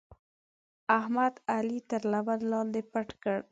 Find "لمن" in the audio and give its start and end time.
2.11-2.39